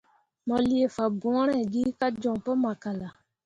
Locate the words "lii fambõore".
0.67-1.57